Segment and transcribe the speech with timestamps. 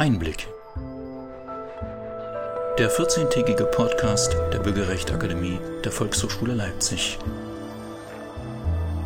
[0.00, 0.48] Einblick.
[2.78, 7.18] Der 14-tägige Podcast der Bürgerrechtsakademie der Volkshochschule Leipzig.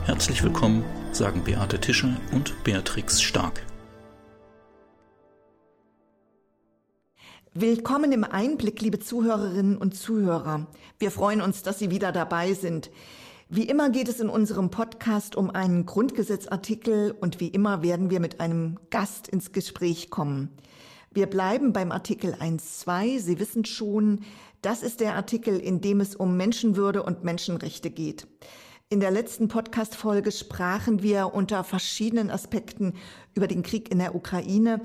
[0.04, 3.66] Herzlich willkommen, sagen Beate Tischer und Beatrix Stark.
[7.54, 10.68] Willkommen im Einblick, liebe Zuhörerinnen und Zuhörer.
[11.00, 12.92] Wir freuen uns, dass Sie wieder dabei sind.
[13.48, 18.20] Wie immer geht es in unserem Podcast um einen Grundgesetzartikel und wie immer werden wir
[18.20, 20.50] mit einem Gast ins Gespräch kommen.
[21.14, 23.20] Wir bleiben beim Artikel 1.2.
[23.20, 24.24] Sie wissen schon,
[24.62, 28.26] das ist der Artikel, in dem es um Menschenwürde und Menschenrechte geht.
[28.88, 32.94] In der letzten Podcast-Folge sprachen wir unter verschiedenen Aspekten
[33.32, 34.80] über den Krieg in der Ukraine.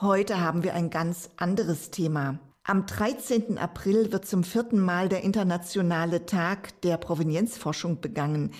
[0.00, 2.38] Heute haben wir ein ganz anderes Thema.
[2.64, 3.58] Am 13.
[3.58, 8.52] April wird zum vierten Mal der internationale Tag der Provenienzforschung begangen.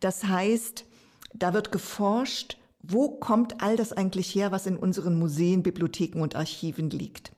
[0.00, 0.86] Das heißt,
[1.34, 6.36] da wird geforscht, wo kommt all das eigentlich her, was in unseren Museen, Bibliotheken und
[6.36, 7.32] Archiven liegt.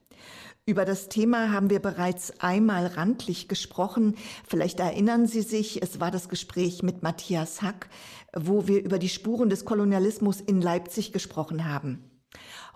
[0.67, 4.15] Über das Thema haben wir bereits einmal randlich gesprochen.
[4.49, 7.91] Vielleicht erinnern Sie sich, es war das Gespräch mit Matthias Hack,
[8.35, 12.11] wo wir über die Spuren des Kolonialismus in Leipzig gesprochen haben.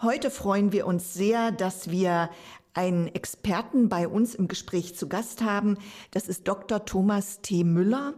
[0.02, 2.28] Heute freuen wir uns sehr, dass wir
[2.74, 5.78] einen Experten bei uns im Gespräch zu Gast haben.
[6.10, 6.84] Das ist Dr.
[6.84, 7.64] Thomas T.
[7.64, 8.14] Müller.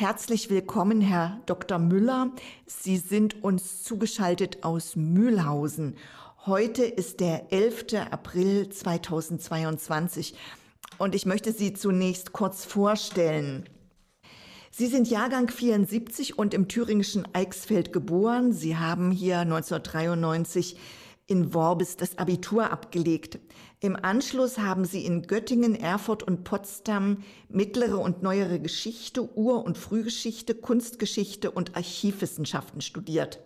[0.00, 1.80] Herzlich willkommen, Herr Dr.
[1.80, 2.30] Müller.
[2.66, 5.96] Sie sind uns zugeschaltet aus Mühlhausen.
[6.46, 8.06] Heute ist der 11.
[8.08, 10.36] April 2022
[10.98, 13.68] und ich möchte Sie zunächst kurz vorstellen.
[14.70, 18.52] Sie sind Jahrgang 74 und im thüringischen Eichsfeld geboren.
[18.52, 20.76] Sie haben hier 1993
[21.26, 23.40] in Worbis das Abitur abgelegt.
[23.80, 29.78] Im Anschluss haben sie in Göttingen, Erfurt und Potsdam mittlere und neuere Geschichte, Ur- und
[29.78, 33.38] Frühgeschichte, Kunstgeschichte und Archivwissenschaften studiert.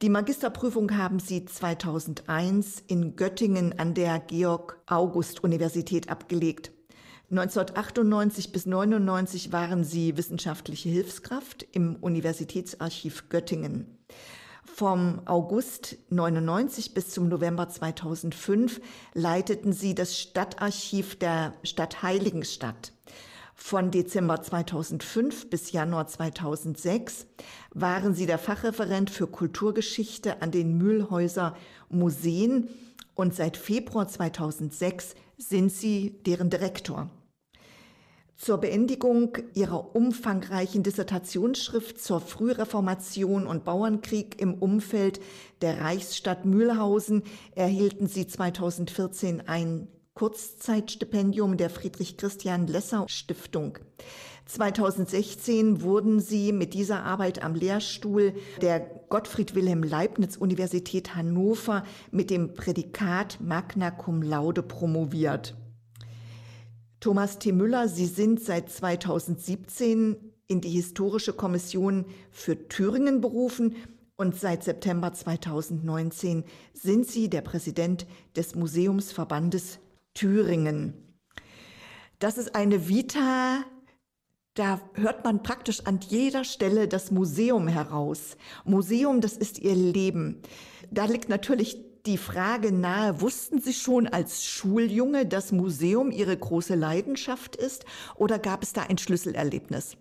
[0.00, 6.72] Die Magisterprüfung haben sie 2001 in Göttingen an der Georg-August-Universität abgelegt.
[7.30, 13.98] 1998 bis 1999 waren sie wissenschaftliche Hilfskraft im Universitätsarchiv Göttingen.
[14.64, 18.80] Vom August 99 bis zum November 2005
[19.12, 22.92] leiteten sie das Stadtarchiv der Stadt Heiligenstadt.
[23.54, 27.26] Von Dezember 2005 bis Januar 2006
[27.72, 31.56] waren sie der Fachreferent für Kulturgeschichte an den Mühlhäuser
[31.88, 32.68] Museen
[33.14, 37.10] und seit Februar 2006 sind sie deren Direktor.
[38.36, 45.20] Zur Beendigung ihrer umfangreichen Dissertationsschrift zur Frühreformation und Bauernkrieg im Umfeld
[45.60, 47.22] der Reichsstadt Mühlhausen
[47.54, 53.78] erhielten sie 2014 ein Kurzzeitstipendium der Friedrich Christian Lesser Stiftung.
[54.46, 62.28] 2016 wurden sie mit dieser Arbeit am Lehrstuhl der Gottfried Wilhelm Leibniz Universität Hannover mit
[62.28, 65.56] dem Prädikat Magna Cum Laude promoviert.
[67.02, 67.50] Thomas T.
[67.50, 70.14] Müller, Sie sind seit 2017
[70.46, 73.74] in die Historische Kommission für Thüringen berufen
[74.14, 79.80] und seit September 2019 sind Sie der Präsident des Museumsverbandes
[80.14, 80.94] Thüringen.
[82.20, 83.64] Das ist eine Vita,
[84.54, 88.36] da hört man praktisch an jeder Stelle das Museum heraus.
[88.64, 90.40] Museum, das ist Ihr Leben.
[90.92, 96.74] Da liegt natürlich die Frage nahe, wussten Sie schon als Schuljunge, dass Museum Ihre große
[96.74, 97.84] Leidenschaft ist
[98.16, 99.96] oder gab es da ein Schlüsselerlebnis?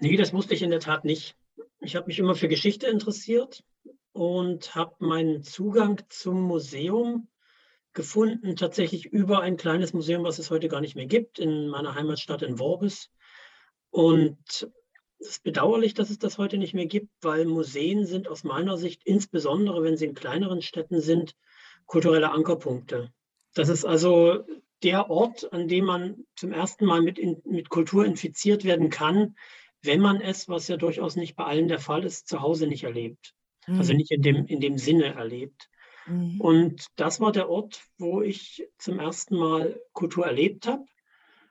[0.00, 1.36] Nee, das wusste ich in der Tat nicht.
[1.80, 3.64] Ich habe mich immer für Geschichte interessiert
[4.12, 7.28] und habe meinen Zugang zum Museum
[7.92, 11.94] gefunden, tatsächlich über ein kleines Museum, was es heute gar nicht mehr gibt, in meiner
[11.94, 13.10] Heimatstadt in Worbis.
[13.90, 14.70] Und
[15.20, 18.76] es ist bedauerlich, dass es das heute nicht mehr gibt, weil Museen sind aus meiner
[18.76, 21.34] Sicht, insbesondere wenn sie in kleineren Städten sind,
[21.86, 23.12] kulturelle Ankerpunkte.
[23.54, 24.44] Das ist also
[24.82, 29.34] der Ort, an dem man zum ersten Mal mit, in, mit Kultur infiziert werden kann,
[29.82, 32.84] wenn man es, was ja durchaus nicht bei allen der Fall ist, zu Hause nicht
[32.84, 33.34] erlebt.
[33.66, 33.78] Mhm.
[33.78, 35.68] Also nicht in dem, in dem Sinne erlebt.
[36.06, 36.40] Mhm.
[36.40, 40.84] Und das war der Ort, wo ich zum ersten Mal Kultur erlebt habe.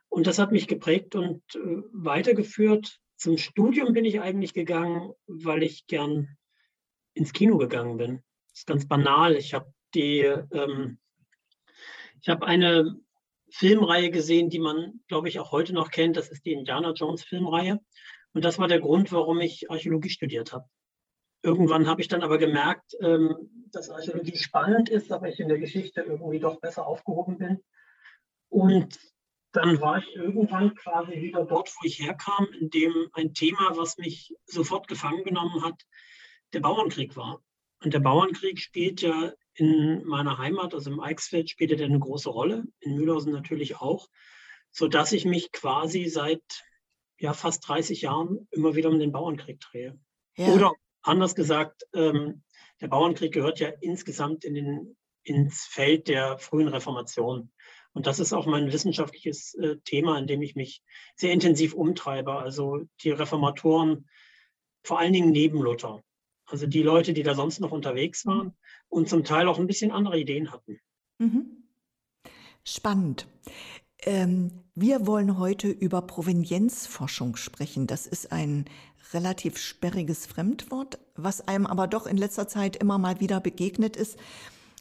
[0.09, 5.63] Und das hat mich geprägt und äh, weitergeführt zum Studium bin ich eigentlich gegangen, weil
[5.63, 6.37] ich gern
[7.13, 8.23] ins Kino gegangen bin.
[8.49, 9.35] Das ist ganz banal.
[9.35, 10.99] Ich habe die, ähm,
[12.21, 12.99] ich habe eine
[13.49, 16.15] Filmreihe gesehen, die man, glaube ich, auch heute noch kennt.
[16.15, 17.79] Das ist die Indiana Jones Filmreihe.
[18.33, 20.65] Und das war der Grund, warum ich Archäologie studiert habe.
[21.41, 25.59] Irgendwann habe ich dann aber gemerkt, ähm, dass Archäologie spannend ist, aber ich in der
[25.59, 27.63] Geschichte irgendwie doch besser aufgehoben bin.
[28.49, 28.99] Und
[29.51, 33.97] dann war ich irgendwann quasi wieder dort, wo ich herkam, in dem ein Thema, was
[33.97, 35.83] mich sofort gefangen genommen hat,
[36.53, 37.41] der Bauernkrieg war.
[37.83, 42.29] Und der Bauernkrieg spielt ja In meiner Heimat, also im Eichsfeld, spielte der eine große
[42.29, 44.07] Rolle, in Mühlhausen natürlich auch,
[44.71, 46.43] sodass ich mich quasi seit
[47.17, 49.99] ja, fast 30 Jahren immer wieder um den Bauernkrieg drehe.
[50.35, 50.49] Ja.
[50.49, 52.43] Oder anders gesagt, ähm,
[52.81, 57.51] der Bauernkrieg gehört ja insgesamt in den, ins Feld der frühen Reformation.
[57.97, 60.83] Und das ist auch mein wissenschaftliches äh, Thema, in dem ich mich
[61.15, 62.33] sehr intensiv umtreibe.
[62.33, 64.07] Also die Reformatoren,
[64.83, 66.03] vor allen Dingen neben Luther.
[66.45, 68.55] Also die Leute, die da sonst noch unterwegs waren
[68.87, 70.79] und zum Teil auch ein bisschen andere Ideen hatten.
[71.17, 71.63] Mhm.
[72.63, 73.27] Spannend.
[74.03, 77.87] Ähm, wir wollen heute über Provenienzforschung sprechen.
[77.87, 78.65] Das ist ein
[79.11, 84.19] relativ sperriges Fremdwort, was einem aber doch in letzter Zeit immer mal wieder begegnet ist.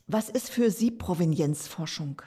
[0.07, 2.21] Was ist für Sie Provenienzforschung?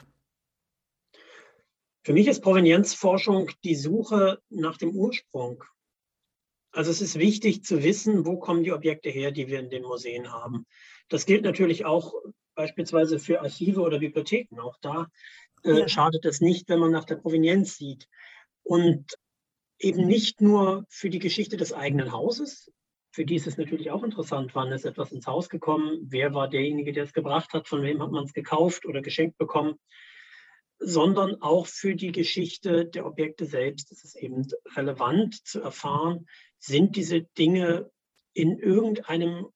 [2.02, 5.64] Für mich ist Provenienzforschung die Suche nach dem Ursprung.
[6.72, 9.82] Also es ist wichtig zu wissen, wo kommen die Objekte her, die wir in den
[9.82, 10.66] Museen haben.
[11.08, 12.14] Das gilt natürlich auch
[12.54, 14.60] beispielsweise für Archive oder Bibliotheken.
[14.60, 15.08] Auch da
[15.62, 18.08] äh, schadet es nicht, wenn man nach der Provenienz sieht.
[18.62, 19.18] Und
[19.78, 22.70] eben nicht nur für die Geschichte des eigenen Hauses,
[23.12, 26.48] für die ist es natürlich auch interessant, wann ist etwas ins Haus gekommen, wer war
[26.48, 29.74] derjenige, der es gebracht hat, von wem hat man es gekauft oder geschenkt bekommen,
[30.80, 36.26] sondern auch für die Geschichte der Objekte selbst ist es eben relevant zu erfahren,
[36.58, 37.90] sind diese Dinge
[38.32, 39.46] in irgendeinem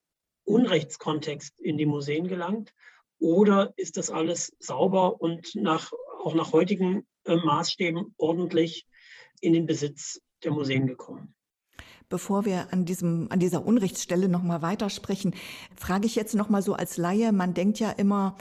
[0.45, 2.75] Unrechtskontext in die Museen gelangt
[3.19, 5.93] oder ist das alles sauber und nach,
[6.23, 8.87] auch nach heutigen äh, Maßstäben ordentlich
[9.41, 11.35] in den Besitz der Museen gekommen?
[12.11, 15.35] Bevor wir an diesem, an dieser Unrechtsstelle nochmal weitersprechen,
[15.75, 18.37] frage ich jetzt nochmal so als Laie, man denkt ja immer,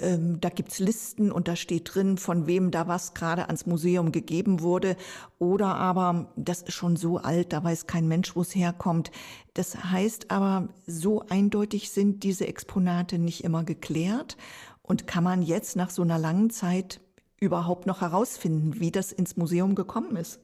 [0.00, 4.10] ähm, da gibt's Listen und da steht drin, von wem da was gerade ans Museum
[4.12, 4.96] gegeben wurde.
[5.38, 9.12] Oder aber, das ist schon so alt, da weiß kein Mensch, wo es herkommt.
[9.54, 14.36] Das heißt aber, so eindeutig sind diese Exponate nicht immer geklärt.
[14.82, 17.00] Und kann man jetzt nach so einer langen Zeit
[17.38, 20.40] überhaupt noch herausfinden, wie das ins Museum gekommen ist?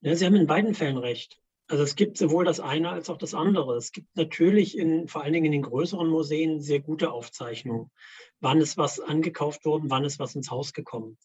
[0.00, 1.39] Ja, Sie haben in beiden Fällen recht.
[1.70, 3.76] Also es gibt sowohl das eine als auch das andere.
[3.76, 7.92] Es gibt natürlich in, vor allen Dingen in den größeren Museen sehr gute Aufzeichnungen.
[8.40, 11.16] Wann ist was angekauft worden, wann ist was ins Haus gekommen.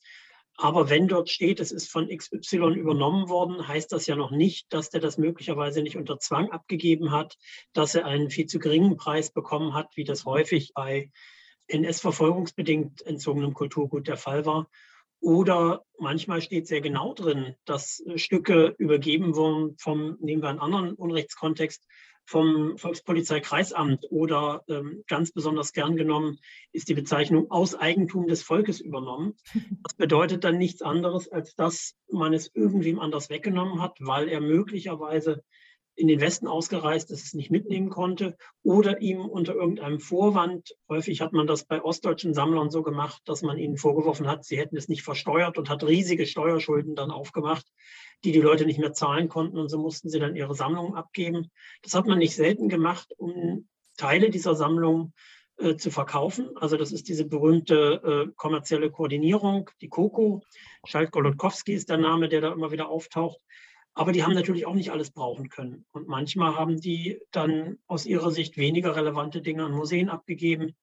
[0.55, 4.71] Aber wenn dort steht, es ist von XY übernommen worden, heißt das ja noch nicht,
[4.71, 7.37] dass der das möglicherweise nicht unter Zwang abgegeben hat,
[7.73, 11.09] dass er einen viel zu geringen Preis bekommen hat, wie das häufig bei
[11.67, 14.69] NS-verfolgungsbedingt entzogenem Kulturgut der Fall war.
[15.25, 20.59] Oder manchmal steht sehr genau drin, dass äh, Stücke übergeben wurden vom, nehmen wir einen
[20.59, 21.83] anderen Unrechtskontext,
[22.27, 26.37] vom Volkspolizeikreisamt oder ähm, ganz besonders gern genommen
[26.73, 29.33] ist die Bezeichnung aus Eigentum des Volkes übernommen.
[29.83, 34.41] Das bedeutet dann nichts anderes, als dass man es irgendwem anders weggenommen hat, weil er
[34.41, 35.43] möglicherweise
[35.95, 41.21] in den Westen ausgereist ist, es nicht mitnehmen konnte oder ihm unter irgendeinem Vorwand, häufig
[41.21, 44.75] hat man das bei ostdeutschen Sammlern so gemacht, dass man ihnen vorgeworfen hat, sie hätten
[44.75, 47.65] es nicht versteuert und hat riesige Steuerschulden dann aufgemacht,
[48.23, 51.49] die die Leute nicht mehr zahlen konnten und so mussten sie dann ihre Sammlungen abgeben.
[51.81, 55.13] Das hat man nicht selten gemacht, um Teile dieser Sammlung
[55.57, 56.49] äh, zu verkaufen.
[56.57, 60.43] Also das ist diese berühmte äh, kommerzielle Koordinierung, die COCO.
[60.85, 63.39] Schalt Golodkowski ist der Name, der da immer wieder auftaucht.
[63.95, 65.85] Aber die haben natürlich auch nicht alles brauchen können.
[65.91, 70.75] Und manchmal haben die dann aus ihrer Sicht weniger relevante Dinge an Museen abgegeben.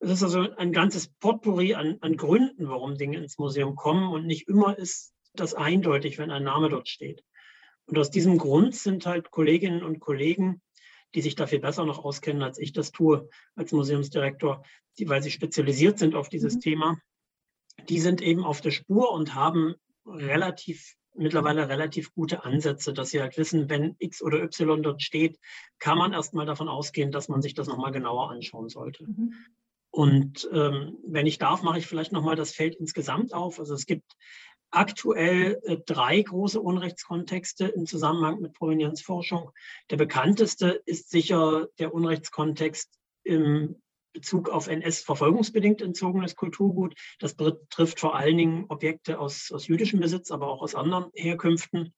[0.00, 4.12] Es ist also ein ganzes Potpourri an, an Gründen, warum Dinge ins Museum kommen.
[4.12, 7.22] Und nicht immer ist das eindeutig, wenn ein Name dort steht.
[7.86, 10.60] Und aus diesem Grund sind halt Kolleginnen und Kollegen,
[11.14, 14.64] die sich da viel besser noch auskennen, als ich das tue als Museumsdirektor,
[14.98, 16.60] die, weil sie spezialisiert sind auf dieses mhm.
[16.60, 16.98] Thema,
[17.88, 23.20] die sind eben auf der Spur und haben relativ mittlerweile relativ gute Ansätze, dass sie
[23.20, 25.38] halt wissen, wenn X oder Y dort steht,
[25.78, 29.04] kann man erstmal davon ausgehen, dass man sich das nochmal genauer anschauen sollte.
[29.04, 29.34] Mhm.
[29.90, 33.58] Und ähm, wenn ich darf, mache ich vielleicht nochmal das Feld insgesamt auf.
[33.58, 34.16] Also es gibt
[34.70, 39.50] aktuell äh, drei große Unrechtskontexte im Zusammenhang mit Provenienzforschung.
[39.90, 42.90] Der bekannteste ist sicher der Unrechtskontext
[43.22, 46.94] im Bezug auf NS-verfolgungsbedingt entzogenes Kulturgut.
[47.18, 51.94] Das betrifft vor allen Dingen Objekte aus, aus jüdischem Besitz, aber auch aus anderen Herkünften.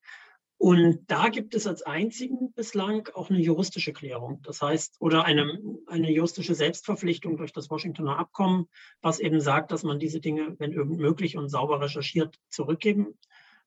[0.56, 4.40] Und da gibt es als einzigen bislang auch eine juristische Klärung.
[4.42, 8.68] Das heißt, oder eine, eine juristische Selbstverpflichtung durch das Washingtoner Abkommen,
[9.02, 13.18] was eben sagt, dass man diese Dinge, wenn irgend möglich und sauber recherchiert, zurückgeben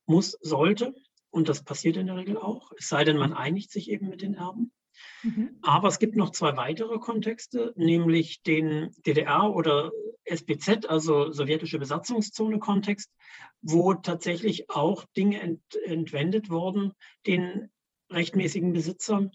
[0.05, 0.95] muss, sollte.
[1.29, 4.21] Und das passiert in der Regel auch, es sei denn, man einigt sich eben mit
[4.21, 4.71] den Erben.
[5.23, 5.57] Mhm.
[5.61, 9.91] Aber es gibt noch zwei weitere Kontexte, nämlich den DDR- oder
[10.25, 13.11] SBZ, also sowjetische Besatzungszone-Kontext,
[13.61, 16.93] wo tatsächlich auch Dinge ent entwendet wurden
[17.25, 17.69] den
[18.11, 19.31] rechtmäßigen Besitzern.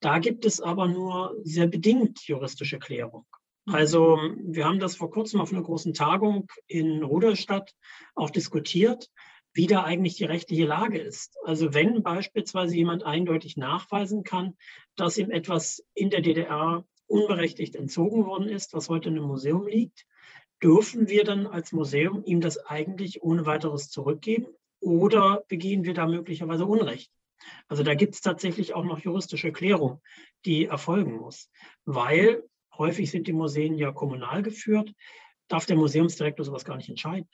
[0.00, 3.26] Da gibt es aber nur sehr bedingt juristische Klärung.
[3.66, 7.72] Also wir haben das vor kurzem auf einer großen Tagung in Rudolstadt
[8.14, 9.10] auch diskutiert,
[9.52, 11.36] wie da eigentlich die rechtliche Lage ist.
[11.44, 14.56] Also wenn beispielsweise jemand eindeutig nachweisen kann,
[14.96, 19.66] dass ihm etwas in der DDR unberechtigt entzogen worden ist, was heute in einem Museum
[19.66, 20.06] liegt,
[20.62, 24.46] dürfen wir dann als Museum ihm das eigentlich ohne weiteres zurückgeben
[24.80, 27.10] oder begehen wir da möglicherweise Unrecht?
[27.68, 30.00] Also da gibt es tatsächlich auch noch juristische Klärung,
[30.44, 31.50] die erfolgen muss,
[31.84, 32.44] weil
[32.76, 34.92] häufig sind die Museen ja kommunal geführt,
[35.48, 37.28] darf der Museumsdirektor sowas gar nicht entscheiden.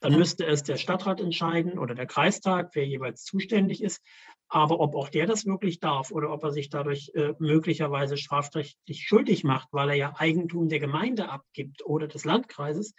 [0.00, 4.02] Dann müsste es der Stadtrat entscheiden oder der Kreistag, wer jeweils zuständig ist.
[4.48, 9.02] Aber ob auch der das wirklich darf oder ob er sich dadurch äh, möglicherweise strafrechtlich
[9.06, 12.94] schuldig macht, weil er ja Eigentum der Gemeinde abgibt oder des Landkreises,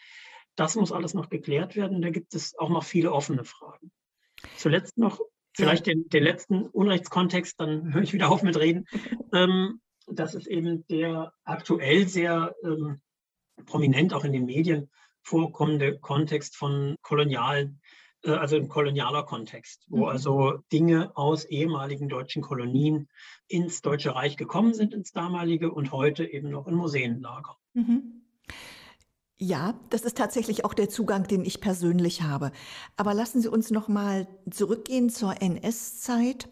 [0.55, 2.01] das muss alles noch geklärt werden.
[2.01, 3.91] Da gibt es auch noch viele offene Fragen.
[4.57, 5.21] Zuletzt noch
[5.55, 8.85] vielleicht den, den letzten Unrechtskontext, dann höre ich wieder auf mit Reden.
[9.33, 13.01] Ähm, das ist eben der aktuell sehr ähm,
[13.65, 14.89] prominent auch in den Medien
[15.27, 17.81] vorkommende Kontext von kolonialen,
[18.23, 20.05] äh, also ein kolonialer Kontext, wo mhm.
[20.05, 23.09] also Dinge aus ehemaligen deutschen Kolonien
[23.47, 27.55] ins Deutsche Reich gekommen sind, ins damalige und heute eben noch in Museen lagern.
[27.73, 28.21] Mhm.
[29.39, 32.51] Ja, das ist tatsächlich auch der Zugang, den ich persönlich habe.
[32.95, 36.49] Aber lassen Sie uns noch mal zurückgehen zur NS-Zeit.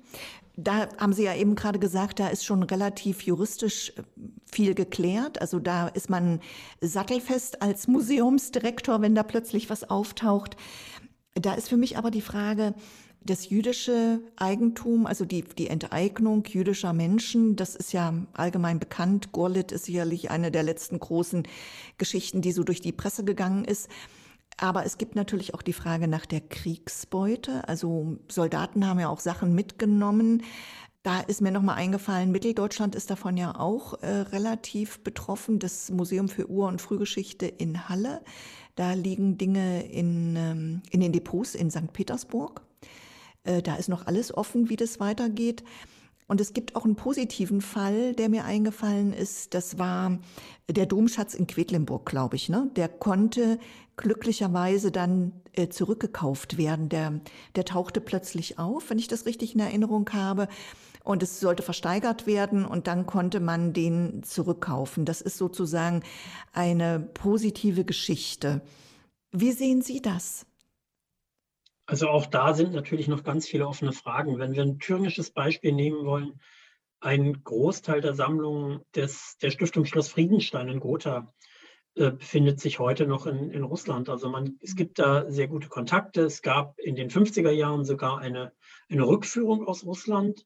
[0.57, 4.03] Da haben Sie ja eben gerade gesagt, da ist schon relativ juristisch äh,
[4.45, 5.41] viel geklärt.
[5.41, 6.39] Also da ist man
[6.81, 10.55] sattelfest als Museumsdirektor, wenn da plötzlich was auftaucht.
[11.33, 12.73] Da ist für mich aber die Frage,
[13.25, 19.31] das jüdische Eigentum, also die, die Enteignung jüdischer Menschen, das ist ja allgemein bekannt.
[19.31, 21.47] Gorlit ist sicherlich eine der letzten großen
[21.97, 23.89] Geschichten, die so durch die Presse gegangen ist.
[24.57, 27.67] Aber es gibt natürlich auch die Frage nach der Kriegsbeute.
[27.67, 30.43] Also Soldaten haben ja auch Sachen mitgenommen.
[31.03, 35.59] Da ist mir nochmal eingefallen, Mitteldeutschland ist davon ja auch äh, relativ betroffen.
[35.59, 38.23] Das Museum für Ur- und Frühgeschichte in Halle.
[38.75, 41.93] Da liegen Dinge in, ähm, in den Depots in St.
[41.93, 42.61] Petersburg.
[43.43, 45.63] Äh, da ist noch alles offen, wie das weitergeht.
[46.27, 49.53] Und es gibt auch einen positiven Fall, der mir eingefallen ist.
[49.53, 50.17] Das war
[50.67, 52.49] der Domschatz in Quedlinburg, glaube ich.
[52.49, 52.71] Ne?
[52.75, 53.59] Der konnte
[53.97, 56.89] glücklicherweise dann äh, zurückgekauft werden.
[56.89, 57.19] Der,
[57.55, 60.47] der tauchte plötzlich auf, wenn ich das richtig in Erinnerung habe.
[61.03, 65.05] Und es sollte versteigert werden und dann konnte man den zurückkaufen.
[65.05, 66.01] Das ist sozusagen
[66.51, 68.61] eine positive Geschichte.
[69.31, 70.47] Wie sehen Sie das?
[71.85, 74.39] Also auch da sind natürlich noch ganz viele offene Fragen.
[74.39, 76.39] Wenn wir ein thüringisches Beispiel nehmen wollen,
[76.99, 81.31] ein Großteil der Sammlung des, der Stiftung Schloss Friedenstein in Gotha
[81.95, 84.09] äh, befindet sich heute noch in, in Russland.
[84.09, 86.23] Also man, es gibt da sehr gute Kontakte.
[86.23, 88.51] Es gab in den 50er Jahren sogar eine,
[88.89, 90.45] eine Rückführung aus Russland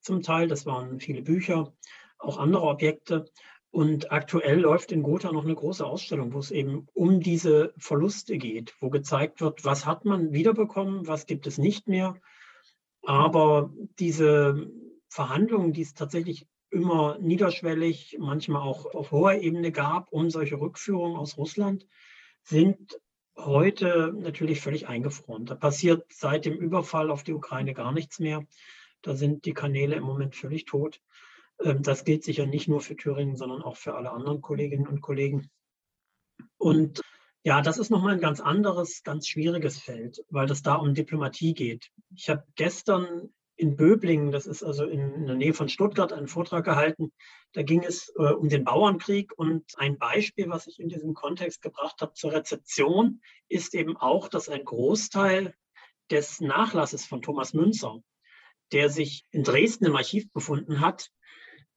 [0.00, 0.48] zum Teil.
[0.48, 1.74] Das waren viele Bücher,
[2.18, 3.26] auch andere Objekte.
[3.70, 8.38] Und aktuell läuft in Gotha noch eine große Ausstellung, wo es eben um diese Verluste
[8.38, 12.16] geht, wo gezeigt wird, was hat man wiederbekommen, was gibt es nicht mehr.
[13.02, 14.70] Aber diese
[15.08, 21.16] Verhandlungen, die es tatsächlich immer niederschwellig, manchmal auch auf hoher Ebene gab, um solche Rückführungen
[21.16, 21.86] aus Russland,
[22.42, 23.00] sind
[23.36, 25.46] heute natürlich völlig eingefroren.
[25.46, 28.46] Da passiert seit dem Überfall auf die Ukraine gar nichts mehr.
[29.02, 31.00] Da sind die Kanäle im Moment völlig tot.
[31.62, 35.00] Ähm, das gilt sicher nicht nur für Thüringen, sondern auch für alle anderen Kolleginnen und
[35.00, 35.50] Kollegen.
[36.58, 37.02] Und
[37.44, 41.54] ja, das ist nochmal ein ganz anderes, ganz schwieriges Feld, weil es da um Diplomatie
[41.54, 41.92] geht.
[42.14, 46.64] Ich habe gestern in Böblingen, das ist also in, der Nähe von Stuttgart, einen Vortrag
[46.64, 47.12] gehalten.
[47.52, 51.62] Da ging es äh, um den Bauernkrieg und ein Beispiel, was ich in diesem Kontext
[51.62, 55.54] gebracht habe zur Rezeption, ist eben auch, dass ein Großteil
[56.10, 58.00] des Nachlasses von Thomas Münzer,
[58.72, 61.10] der sich in Dresden im Archiv befunden hat,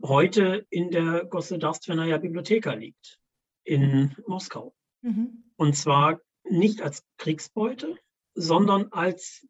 [0.03, 3.19] heute in der Gossedarstvenaja Bibliotheka liegt,
[3.63, 4.73] in Moskau.
[5.01, 5.51] Mhm.
[5.55, 7.97] Und zwar nicht als Kriegsbeute,
[8.33, 9.47] sondern als,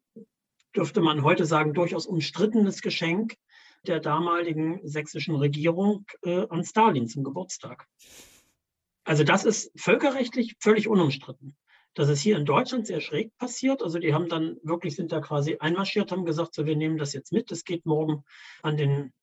[0.76, 3.36] dürfte man heute sagen, durchaus umstrittenes Geschenk
[3.86, 7.88] der damaligen sächsischen Regierung äh, an Stalin zum Geburtstag.
[9.04, 11.56] Also das ist völkerrechtlich völlig unumstritten.
[11.96, 13.82] Das ist hier in Deutschland sehr schräg passiert.
[13.82, 17.14] Also die haben dann wirklich, sind da quasi einmarschiert, haben gesagt, so wir nehmen das
[17.14, 18.24] jetzt mit, das geht morgen
[18.62, 19.14] an den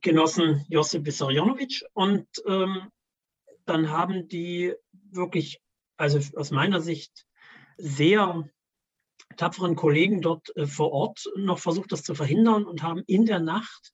[0.00, 1.84] Genossen Josip Vissarionovic.
[1.94, 2.90] Und ähm,
[3.64, 5.60] dann haben die wirklich,
[5.96, 7.26] also aus meiner Sicht,
[7.78, 8.48] sehr
[9.38, 13.40] tapferen Kollegen dort äh, vor Ort noch versucht, das zu verhindern und haben in der
[13.40, 13.92] Nacht,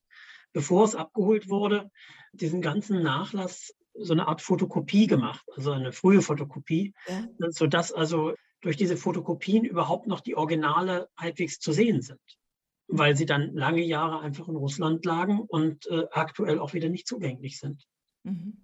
[0.53, 1.91] bevor es abgeholt wurde,
[2.33, 7.29] diesen ganzen Nachlass so eine Art Fotokopie gemacht, also eine frühe Fotokopie, ja.
[7.51, 12.21] sodass also durch diese Fotokopien überhaupt noch die Originale halbwegs zu sehen sind
[12.89, 17.07] weil sie dann lange Jahre einfach in Russland lagen und äh, aktuell auch wieder nicht
[17.07, 17.87] zugänglich sind.
[18.25, 18.59] Mhm.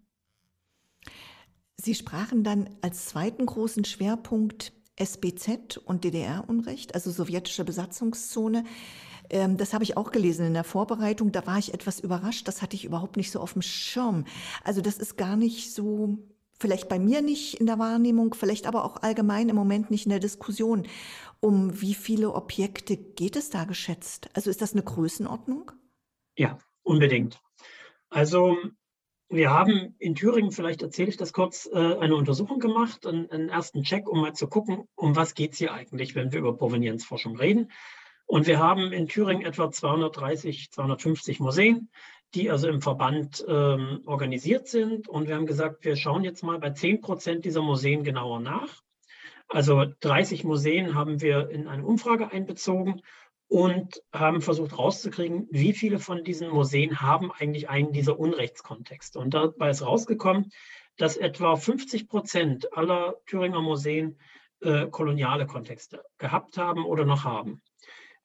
[1.77, 8.64] Sie sprachen dann als zweiten großen Schwerpunkt SBZ und DDR-Unrecht, also sowjetische Besatzungszone.
[9.30, 11.33] Ähm, das habe ich auch gelesen in der Vorbereitung.
[11.33, 12.47] Da war ich etwas überrascht.
[12.49, 14.25] Das hatte ich überhaupt nicht so auf dem Schirm.
[14.64, 16.19] Also das ist gar nicht so,
[16.59, 20.11] vielleicht bei mir nicht in der Wahrnehmung, vielleicht aber auch allgemein im Moment nicht in
[20.11, 20.87] der Diskussion.
[21.40, 24.28] Um wie viele Objekte geht es da geschätzt?
[24.35, 25.73] Also ist das eine Größenordnung?
[26.37, 27.40] Ja, unbedingt.
[28.11, 28.57] Also
[29.31, 33.85] wir haben in Thüringen, vielleicht erzähle ich das kurz, äh, eine Untersuchung gemacht, einen, ersten
[33.85, 37.37] Check, um mal zu gucken, um was geht es hier eigentlich, wenn wir über Provenienzforschung
[37.37, 37.71] reden.
[38.27, 41.91] Und wir haben in Thüringen etwa 230, 250 Museen,
[42.35, 45.09] die also im Verband ähm, organisiert sind.
[45.09, 48.83] Und wir haben gesagt, wir schauen jetzt mal bei 10 Prozent dieser Museen genauer nach.
[49.49, 53.03] Also 30 Museen haben wir in eine Umfrage einbezogen
[53.50, 59.19] und haben versucht rauszukriegen, wie viele von diesen Museen haben eigentlich einen dieser Unrechtskontexte.
[59.19, 60.52] Und dabei ist rausgekommen,
[60.97, 64.21] dass etwa 50 Prozent aller Thüringer Museen
[64.61, 67.61] äh, koloniale Kontexte gehabt haben oder noch haben.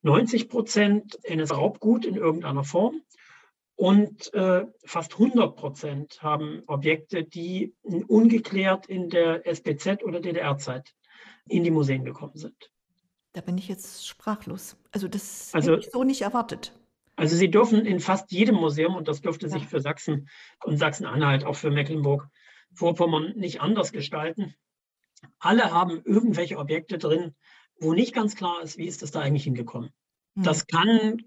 [0.03, 3.01] 90 Prozent NS-Raubgut in irgendeiner Form
[3.75, 10.93] und äh, fast 100 Prozent haben Objekte, die ungeklärt in der SPZ oder DDR-Zeit
[11.47, 12.69] in die Museen gekommen sind.
[13.35, 14.77] Da bin ich jetzt sprachlos.
[14.93, 16.71] Also das also, hätte ich so nicht erwartet.
[17.17, 19.51] Also Sie dürfen in fast jedem Museum, und das dürfte ja.
[19.51, 20.29] sich für Sachsen
[20.63, 22.29] und Sachsen-Anhalt, auch für Mecklenburg,
[22.73, 24.55] Vorpommern nicht anders gestalten.
[25.37, 27.35] Alle haben irgendwelche Objekte drin,
[27.77, 29.89] wo nicht ganz klar ist, wie ist das da eigentlich hingekommen.
[30.35, 30.43] Mhm.
[30.43, 31.21] Das kann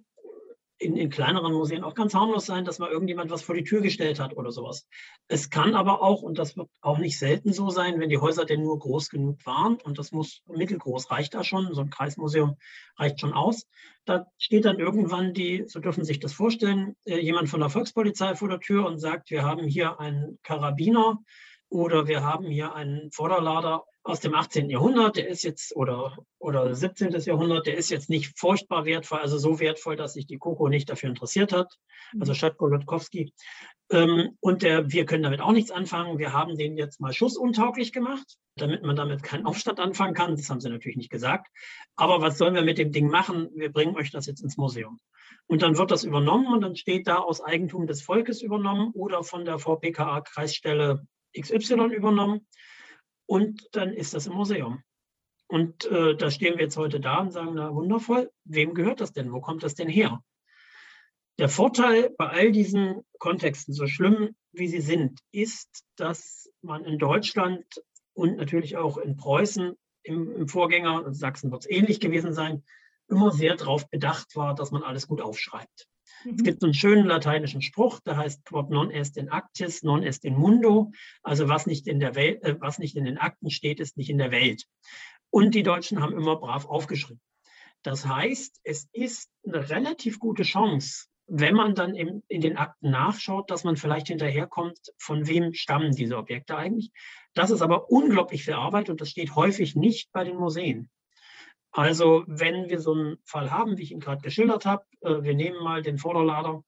[0.79, 3.81] in, in, kleineren Museen auch ganz harmlos sein, dass mal irgendjemand was vor die Tür
[3.81, 4.87] gestellt hat oder sowas.
[5.27, 8.45] Es kann aber auch, und das wird auch nicht selten so sein, wenn die Häuser
[8.45, 12.57] denn nur groß genug waren, und das muss mittelgroß reicht da schon, so ein Kreismuseum
[12.97, 13.67] reicht schon aus,
[14.05, 18.35] da steht dann irgendwann die, so dürfen sich das vorstellen, äh, jemand von der Volkspolizei
[18.35, 21.19] vor der Tür und sagt, wir haben hier einen Karabiner
[21.69, 24.71] oder wir haben hier einen Vorderlader aus dem 18.
[24.71, 27.13] Jahrhundert, der ist jetzt, oder, oder 17.
[27.21, 30.89] Jahrhundert, der ist jetzt nicht furchtbar wertvoll, also so wertvoll, dass sich die Koko nicht
[30.89, 31.75] dafür interessiert hat,
[32.19, 33.35] also Schatko Lotkowski.
[33.91, 36.19] Ähm, und der, wir können damit auch nichts anfangen.
[36.19, 40.37] Wir haben den jetzt mal schussuntauglich gemacht, damit man damit keinen Aufstand anfangen kann.
[40.37, 41.49] Das haben sie natürlich nicht gesagt.
[41.95, 43.51] Aber was sollen wir mit dem Ding machen?
[43.55, 45.01] Wir bringen euch das jetzt ins Museum.
[45.47, 49.23] Und dann wird das übernommen und dann steht da aus Eigentum des Volkes übernommen oder
[49.23, 51.07] von der VPKA Kreisstelle
[51.39, 52.47] XY übernommen
[53.29, 54.83] und dann ist das im Museum.
[55.49, 59.13] Und äh, da stehen wir jetzt heute da und sagen, na wundervoll, wem gehört das
[59.13, 59.33] denn?
[59.33, 60.23] Wo kommt das denn her?
[61.39, 66.99] Der Vorteil bei all diesen Kontexten, so schlimm wie sie sind, ist, dass man in
[66.99, 67.65] Deutschland
[68.15, 72.65] und natürlich auch in Preußen im, im Vorgänger, in Sachsen wird es ähnlich gewesen sein,
[73.09, 75.87] immer sehr darauf bedacht war, dass man alles gut aufschreibt.
[76.25, 80.25] Es gibt einen schönen lateinischen Spruch, der heißt quod non est in actis, non est
[80.25, 80.93] in mundo.
[81.23, 84.11] Also was nicht in der Welt, äh, was nicht in den Akten steht, ist nicht
[84.11, 84.65] in der Welt.
[85.31, 87.21] Und die Deutschen haben immer brav aufgeschrieben.
[87.83, 92.91] Das heißt, es ist eine relativ gute Chance, wenn man dann in, in den Akten
[92.91, 96.91] nachschaut, dass man vielleicht hinterherkommt, von wem stammen diese Objekte eigentlich.
[97.35, 100.91] Das ist aber unglaublich viel Arbeit und das steht häufig nicht bei den Museen.
[101.71, 105.35] Also wenn wir so einen Fall haben, wie ich ihn gerade geschildert habe, äh, wir
[105.35, 106.65] nehmen mal den Vorderlader,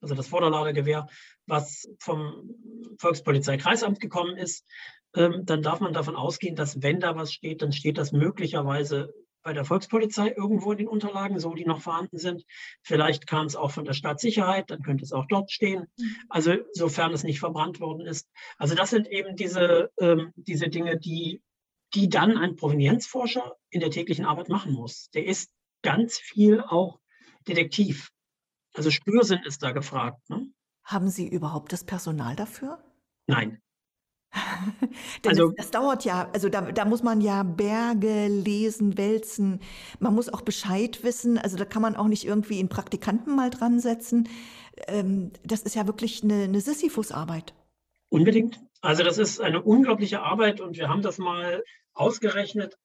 [0.00, 1.08] also das Vorderladergewehr,
[1.46, 2.54] was vom
[2.98, 4.66] Volkspolizeikreisamt gekommen ist,
[5.14, 9.12] ähm, dann darf man davon ausgehen, dass wenn da was steht, dann steht das möglicherweise
[9.42, 12.44] bei der Volkspolizei irgendwo in den Unterlagen, so die noch vorhanden sind.
[12.82, 15.86] Vielleicht kam es auch von der Staatssicherheit, dann könnte es auch dort stehen.
[15.96, 16.16] Mhm.
[16.28, 18.28] Also sofern es nicht verbrannt worden ist.
[18.58, 21.42] Also das sind eben diese, ähm, diese Dinge, die
[21.94, 25.10] die dann ein Provenienzforscher in der täglichen Arbeit machen muss.
[25.10, 25.50] Der ist
[25.82, 27.00] ganz viel auch
[27.48, 28.10] Detektiv.
[28.74, 30.28] Also Spürsinn ist da gefragt.
[30.28, 30.46] Ne?
[30.84, 32.82] Haben Sie überhaupt das Personal dafür?
[33.26, 33.60] Nein.
[35.26, 39.60] also, das, das, dauert ja, also da, da muss man ja Berge lesen, wälzen.
[39.98, 41.36] Man muss auch Bescheid wissen.
[41.38, 44.28] Also da kann man auch nicht irgendwie einen Praktikanten mal dran setzen.
[44.86, 47.54] Ähm, das ist ja wirklich eine, eine Sisyphus-Arbeit.
[48.08, 48.60] Unbedingt.
[48.82, 51.62] Also das ist eine unglaubliche Arbeit und wir haben das mal
[51.94, 52.76] ausgerechnet.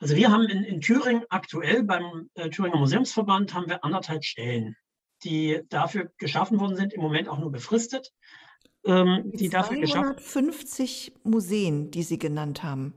[0.00, 4.76] Also wir haben in, in Thüringen aktuell beim äh, Thüringer Museumsverband haben wir anderthalb Stellen,
[5.22, 8.12] die dafür geschaffen worden sind, im Moment auch nur befristet.
[8.84, 12.92] Ähm, die dafür geschaffen 50 Museen, die Sie genannt haben.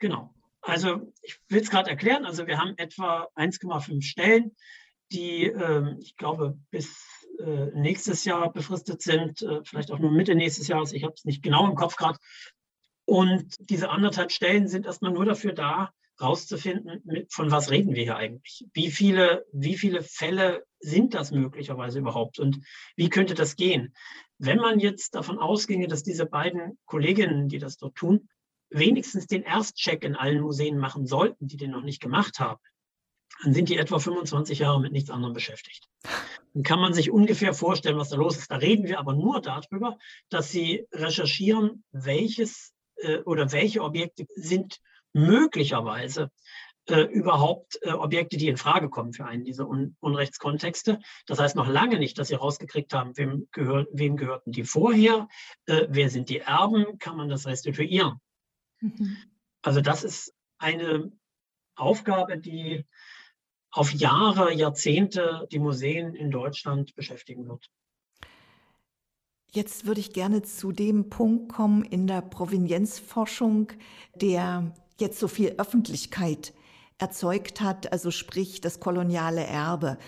[0.00, 0.34] Genau.
[0.62, 2.24] Also ich will es gerade erklären.
[2.24, 4.56] Also wir haben etwa 1,5 Stellen,
[5.12, 7.06] die äh, ich glaube bis
[7.38, 10.92] äh, nächstes Jahr befristet sind, äh, vielleicht auch nur Mitte nächstes Jahres.
[10.92, 12.18] Ich habe es nicht genau im Kopf gerade.
[13.10, 18.14] Und diese anderthalb Stellen sind erstmal nur dafür da, rauszufinden, von was reden wir hier
[18.14, 18.64] eigentlich?
[18.72, 22.60] Wie viele, wie viele Fälle sind das möglicherweise überhaupt und
[22.94, 23.96] wie könnte das gehen?
[24.38, 28.28] Wenn man jetzt davon ausginge, dass diese beiden Kolleginnen, die das dort tun,
[28.68, 32.60] wenigstens den Erstcheck in allen Museen machen sollten, die den noch nicht gemacht haben,
[33.42, 35.88] dann sind die etwa 25 Jahre mit nichts anderem beschäftigt.
[36.54, 38.52] Dann kann man sich ungefähr vorstellen, was da los ist.
[38.52, 42.72] Da reden wir aber nur darüber, dass sie recherchieren, welches
[43.24, 44.80] oder welche Objekte sind
[45.12, 46.30] möglicherweise
[46.90, 51.00] äh, überhaupt äh, Objekte, die in Frage kommen für einen dieser Un Unrechtskontexte.
[51.26, 55.28] Das heißt noch lange nicht, dass sie rausgekriegt haben, wem, gehör wem gehörten die vorher,
[55.66, 58.20] äh, wer sind die Erben, kann man das restituieren.
[58.80, 59.16] Mhm.
[59.62, 61.12] Also das ist eine
[61.76, 62.84] Aufgabe, die
[63.70, 67.70] auf Jahre, Jahrzehnte die Museen in Deutschland beschäftigen wird.
[69.52, 73.72] Jetzt würde ich gerne zu dem Punkt kommen in der Provenienzforschung,
[74.14, 76.52] der jetzt so viel Öffentlichkeit
[76.98, 79.98] erzeugt hat, also sprich das koloniale Erbe.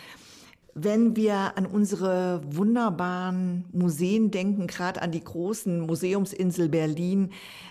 [0.75, 7.31] Wenn wir an unsere wunderbaren Museen denken, gerade an die großen Museumsinsel Berlin,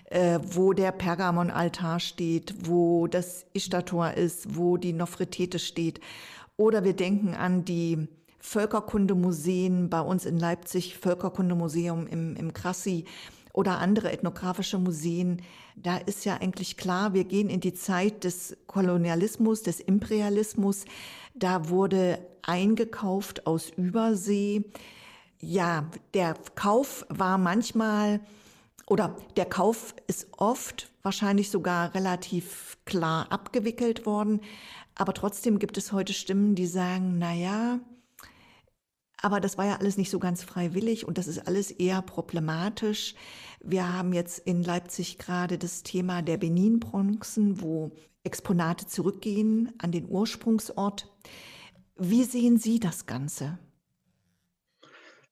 [0.10, 6.01] äh, wo der Pergamonaltar steht, wo das Ishtar-Tor ist, wo die Nofretete steht,
[6.57, 8.10] oder wir denken an die
[8.41, 13.06] Völkerkundemuseen bei uns in Leipzig, Völkerkundemuseum im, im Krassi
[13.54, 15.41] oder andere ethnografische Museen,
[15.75, 20.86] da ist ja eigentlich klar, wir gehen in die Zeit des Kolonialismus, des Imperialismus.
[21.34, 24.63] Da wurde eingekauft aus Übersee.
[25.39, 28.21] Ja, der Kauf war manchmal
[28.88, 34.41] oder der Kauf ist oft wahrscheinlich sogar relativ klar abgewickelt worden.
[34.95, 37.80] Aber trotzdem gibt es heute Stimmen, die sagen, na ja,
[39.21, 43.15] aber das war ja alles nicht so ganz freiwillig und das ist alles eher problematisch.
[43.62, 47.91] Wir haben jetzt in Leipzig gerade das Thema der Benin-Bronzen, wo
[48.23, 51.12] Exponate zurückgehen an den Ursprungsort.
[51.95, 53.60] Wie sehen Sie das Ganze?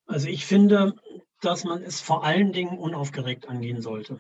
[0.05, 0.95] Also ich finde,
[1.41, 4.19] dass man es vor allen Dingen unaufgeregt angehen sollte.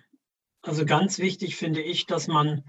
[0.61, 2.63] Also ganz wichtig finde ich, dass man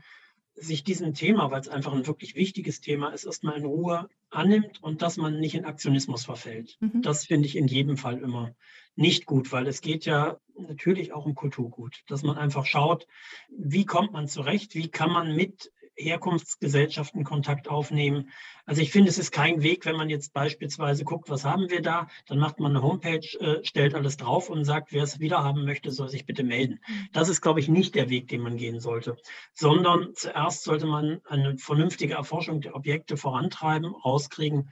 [0.54, 4.82] sich diesem Thema, weil es einfach ein wirklich wichtiges Thema ist, erstmal in Ruhe annimmt
[4.82, 6.76] und dass man nicht in Aktionismus verfällt.
[6.80, 7.02] Mhm.
[7.02, 8.54] Das finde ich in jedem Fall immer
[8.94, 13.06] nicht gut, weil es geht ja natürlich auch um Kulturgut, dass man einfach schaut,
[13.48, 18.30] wie kommt man zurecht, wie kann man mit Herkunftsgesellschaften Kontakt aufnehmen.
[18.66, 21.82] Also ich finde, es ist kein Weg, wenn man jetzt beispielsweise guckt, was haben wir
[21.82, 25.42] da, dann macht man eine Homepage, äh, stellt alles drauf und sagt, wer es wieder
[25.42, 26.80] haben möchte, soll sich bitte melden.
[26.86, 27.08] Mhm.
[27.12, 29.16] Das ist, glaube ich, nicht der Weg, den man gehen sollte,
[29.54, 34.70] sondern zuerst sollte man eine vernünftige Erforschung der Objekte vorantreiben, rauskriegen,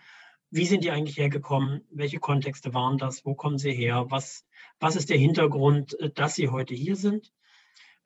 [0.51, 4.47] wie sind die eigentlich hergekommen, welche Kontexte waren das, wo kommen sie her, was,
[4.81, 7.33] was ist der Hintergrund, äh, dass sie heute hier sind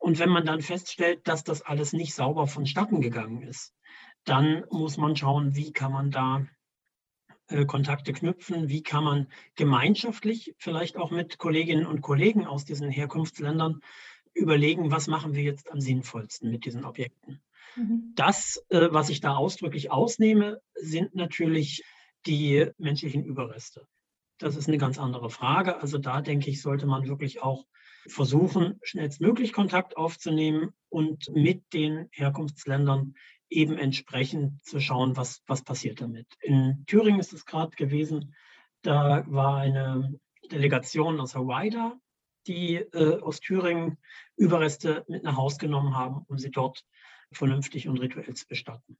[0.02, 3.72] und wenn man dann feststellt, dass das alles nicht sauber vonstatten gegangen ist,
[4.24, 6.44] dann muss man schauen, wie kann man da
[7.46, 12.90] äh, Kontakte knüpfen, wie kann man gemeinschaftlich vielleicht auch mit Kolleginnen und Kollegen aus diesen
[12.90, 13.80] Herkunftsländern
[14.34, 17.40] überlegen, was machen wir jetzt am sinnvollsten mit diesen Objekten.
[17.76, 18.10] Mhm.
[18.16, 21.84] Das, äh, was ich da ausdrücklich ausnehme, sind natürlich
[22.26, 23.86] die menschlichen Überreste.
[24.38, 25.80] Das ist eine ganz andere Frage.
[25.80, 27.66] Also da denke ich, sollte man wirklich auch
[28.06, 33.14] versuchen, schnellstmöglich Kontakt aufzunehmen und mit den Herkunftsländern
[33.48, 36.26] eben entsprechend zu schauen, was, was passiert damit.
[36.40, 38.34] In Thüringen ist es gerade gewesen,
[38.82, 40.18] da war eine
[40.50, 41.96] Delegation aus Hawaii da,
[42.46, 43.98] die äh, aus Thüringen
[44.36, 46.84] Überreste mit nach Hause genommen haben, um sie dort
[47.30, 48.98] vernünftig und rituell zu bestatten.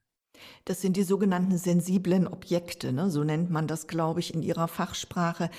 [0.65, 3.11] Das sind die sogenannten sensiblen Objekte, ne?
[3.11, 5.51] so nennt man das, glaube ich, in ihrer Fachsprache.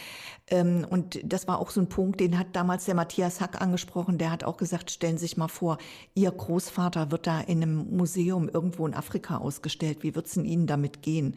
[0.48, 4.18] Ähm, und das war auch so ein Punkt, den hat damals der Matthias Hack angesprochen.
[4.18, 5.78] Der hat auch gesagt, stellen Sie sich mal vor,
[6.16, 10.04] Ihr Großvater wird da in einem Museum irgendwo in Afrika ausgestellt.
[10.04, 11.36] Wie wird es denn Ihnen damit gehen?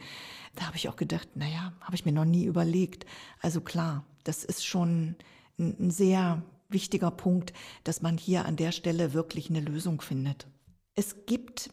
[0.55, 3.07] Da habe ich auch gedacht, naja, habe ich mir noch nie überlegt.
[3.41, 5.17] Also klar, das ist schon
[5.59, 7.53] ein sehr wichtiger Punkt,
[7.85, 10.47] dass man hier an der Stelle wirklich eine Lösung findet.
[10.95, 11.71] Es gibt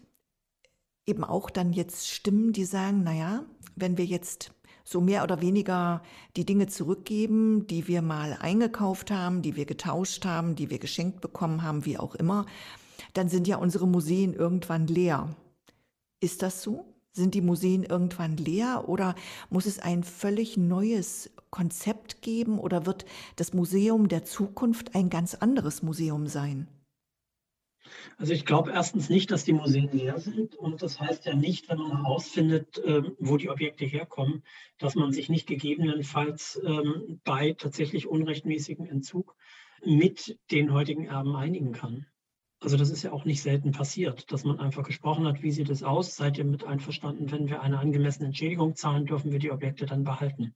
[1.05, 3.43] eben auch dann jetzt Stimmen, die sagen, naja,
[3.75, 4.51] wenn wir jetzt
[4.83, 6.01] so mehr oder weniger
[6.35, 11.21] die Dinge zurückgeben, die wir mal eingekauft haben, die wir getauscht haben, die wir geschenkt
[11.21, 12.45] bekommen haben, wie auch immer,
[13.13, 15.35] dann sind ja unsere Museen irgendwann leer.
[16.19, 16.85] Ist das so?
[17.11, 19.15] Sind die Museen irgendwann leer oder
[19.49, 25.35] muss es ein völlig neues Konzept geben oder wird das Museum der Zukunft ein ganz
[25.35, 26.67] anderes Museum sein?
[28.17, 30.55] Also ich glaube erstens nicht, dass die Museen leer sind.
[30.55, 34.43] Und das heißt ja nicht, wenn man herausfindet, ähm, wo die Objekte herkommen,
[34.77, 39.35] dass man sich nicht gegebenenfalls ähm, bei tatsächlich unrechtmäßigem Entzug
[39.85, 42.05] mit den heutigen Erben einigen kann.
[42.61, 45.69] Also das ist ja auch nicht selten passiert, dass man einfach gesprochen hat, wie sieht
[45.69, 46.15] es aus?
[46.15, 50.05] Seid ihr mit einverstanden, wenn wir eine angemessene Entschädigung zahlen, dürfen wir die Objekte dann
[50.05, 50.55] behalten?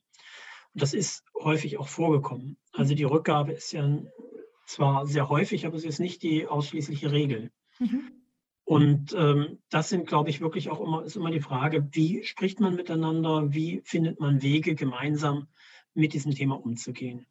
[0.73, 2.57] Und das ist häufig auch vorgekommen.
[2.71, 3.83] Also die Rückgabe ist ja
[4.67, 7.51] zwar sehr häufig, aber sie ist nicht die ausschließliche Regel.
[7.79, 8.11] Mhm.
[8.65, 12.59] Und ähm, das sind, glaube ich, wirklich auch immer, ist immer die Frage, wie spricht
[12.59, 15.47] man miteinander, wie findet man Wege, gemeinsam
[15.93, 17.25] mit diesem Thema umzugehen.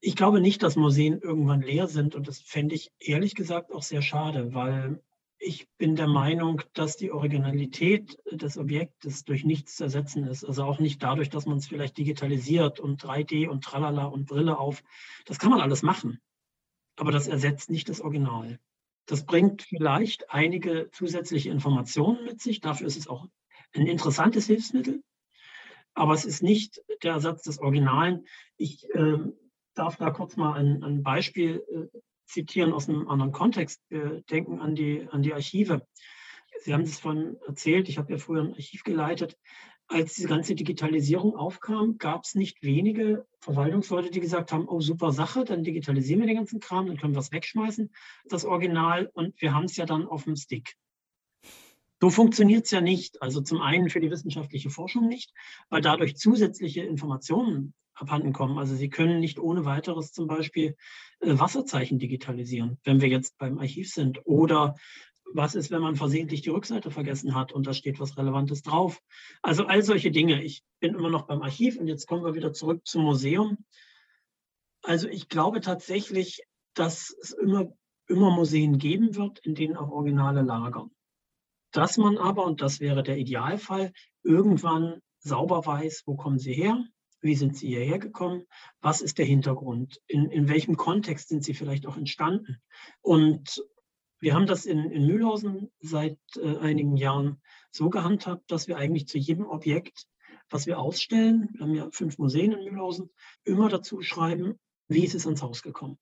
[0.00, 3.84] Ich glaube nicht, dass Museen irgendwann leer sind und das fände ich ehrlich gesagt auch
[3.84, 5.00] sehr schade, weil
[5.38, 10.44] ich bin der Meinung, dass die Originalität des Objektes durch nichts zu ersetzen ist.
[10.44, 14.58] Also auch nicht dadurch, dass man es vielleicht digitalisiert und 3D und Tralala und Brille
[14.58, 14.82] auf.
[15.26, 16.20] Das kann man alles machen.
[16.96, 18.58] Aber das ersetzt nicht das Original.
[19.06, 22.60] Das bringt vielleicht einige zusätzliche Informationen mit sich.
[22.60, 23.26] Dafür ist es auch
[23.74, 25.02] ein interessantes Hilfsmittel.
[25.94, 28.26] Aber es ist nicht der Ersatz des Originalen.
[28.56, 29.18] Ich äh,
[29.74, 33.82] darf da kurz mal ein, ein Beispiel äh, zitieren aus einem anderen Kontext.
[33.88, 35.86] Wir denken an die, an die Archive.
[36.60, 39.36] Sie haben es von erzählt, ich habe ja früher ein Archiv geleitet
[39.88, 45.12] als diese ganze Digitalisierung aufkam, gab es nicht wenige Verwaltungsleute, die gesagt haben, oh super
[45.12, 47.92] Sache, dann digitalisieren wir den ganzen Kram, dann können wir es wegschmeißen,
[48.28, 50.74] das Original, und wir haben es ja dann auf dem Stick.
[52.00, 53.22] So funktioniert es ja nicht.
[53.22, 55.32] Also zum einen für die wissenschaftliche Forschung nicht,
[55.70, 58.58] weil dadurch zusätzliche Informationen abhanden kommen.
[58.58, 60.76] Also Sie können nicht ohne weiteres zum Beispiel
[61.20, 64.76] äh, Wasserzeichen digitalisieren, wenn wir jetzt beim Archiv sind, oder
[65.32, 69.00] was ist, wenn man versehentlich die Rückseite vergessen hat und da steht was Relevantes drauf?
[69.42, 70.42] Also all solche Dinge.
[70.42, 73.58] Ich bin immer noch beim Archiv und jetzt kommen wir wieder zurück zum Museum.
[74.82, 76.42] Also ich glaube tatsächlich,
[76.74, 77.72] dass es immer,
[78.06, 80.90] immer Museen geben wird, in denen auch Originale lagern.
[81.76, 86.82] Dass man aber, und das wäre der Idealfall, irgendwann sauber weiß, wo kommen sie her,
[87.20, 88.46] wie sind sie hierher gekommen,
[88.80, 92.62] was ist der Hintergrund, in, in welchem Kontext sind sie vielleicht auch entstanden.
[93.02, 93.62] Und
[94.20, 99.06] wir haben das in, in Mühlhausen seit äh, einigen Jahren so gehandhabt, dass wir eigentlich
[99.06, 100.06] zu jedem Objekt,
[100.48, 103.10] was wir ausstellen, wir haben ja fünf Museen in Mühlhausen,
[103.44, 104.58] immer dazu schreiben,
[104.88, 105.98] wie ist es ans Haus gekommen.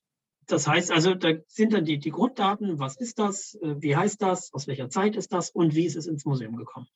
[0.47, 4.21] Das heißt also, da sind dann die, die Grunddaten, was ist das, äh, wie heißt
[4.21, 6.89] das, aus welcher Zeit ist das und wie ist es ins Museum gekommen.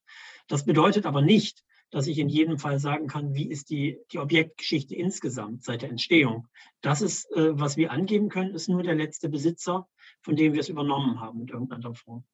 [0.49, 4.19] Das bedeutet aber nicht, dass ich in jedem Fall sagen kann, wie ist die, die
[4.19, 6.47] Objektgeschichte insgesamt seit der Entstehung.
[6.83, 9.89] Das ist, äh, was wir angeben können, ist nur der letzte Besitzer
[10.23, 12.25] von dem wir es übernommen haben mit irgendeiner Form.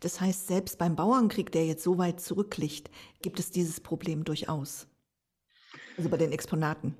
[0.00, 2.90] Das heißt, selbst beim Bauernkrieg, der jetzt so weit zurückliegt,
[3.22, 4.86] gibt es dieses Problem durchaus.
[5.96, 6.96] Also bei den Exponaten.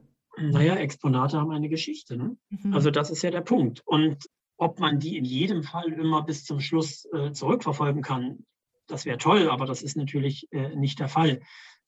[0.51, 2.17] Naja, Exponate haben eine Geschichte.
[2.17, 2.37] Ne?
[2.51, 2.75] Mhm.
[2.75, 3.83] Also das ist ja der Punkt.
[3.85, 4.27] Und
[4.57, 8.45] ob man die in jedem Fall immer bis zum Schluss äh, zurückverfolgen kann,
[8.87, 11.41] das wäre toll, aber das ist natürlich äh, nicht der Fall.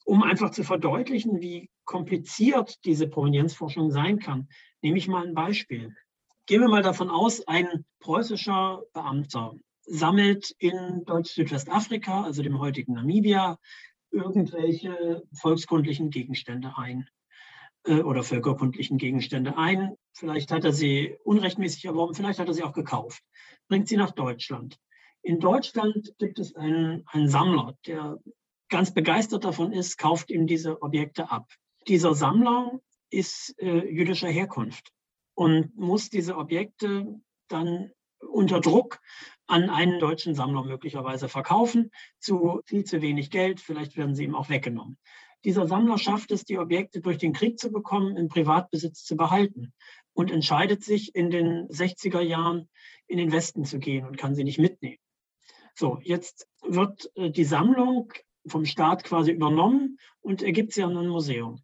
[0.04, 4.48] Um einfach zu verdeutlichen, wie kompliziert diese Provenienzforschung sein kann,
[4.80, 5.94] nehme ich mal ein Beispiel.
[6.46, 13.58] Gehen wir mal davon aus, ein preußischer Beamter sammelt in Deutsch-Südwestafrika, also dem heutigen Namibia,
[14.10, 17.08] irgendwelche volkskundlichen Gegenstände ein
[17.86, 19.96] oder völkerkundlichen Gegenstände ein.
[20.12, 23.22] Vielleicht hat er sie unrechtmäßig erworben, vielleicht hat er sie auch gekauft,
[23.68, 24.78] bringt sie nach Deutschland.
[25.22, 28.18] In Deutschland gibt es einen, einen Sammler, der
[28.68, 31.48] ganz begeistert davon ist, kauft ihm diese Objekte ab.
[31.88, 34.92] Dieser Sammler ist äh, jüdischer Herkunft
[35.34, 39.00] und muss diese Objekte dann unter Druck
[39.46, 44.34] an einen deutschen Sammler möglicherweise verkaufen, zu viel zu wenig Geld, vielleicht werden sie ihm
[44.34, 44.98] auch weggenommen.
[45.46, 49.72] Dieser Sammler schafft es, die Objekte durch den Krieg zu bekommen, in Privatbesitz zu behalten
[50.12, 52.68] und entscheidet sich in den 60er Jahren
[53.06, 54.98] in den Westen zu gehen und kann sie nicht mitnehmen.
[55.76, 58.12] So, jetzt wird äh, die Sammlung
[58.48, 61.62] vom Staat quasi übernommen und ergibt sie an ein Museum.